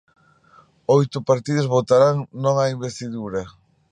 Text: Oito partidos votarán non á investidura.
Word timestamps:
Oito 0.97 1.17
partidos 1.29 1.71
votarán 1.75 2.15
non 2.43 2.55
á 2.63 2.65
investidura. 2.75 3.43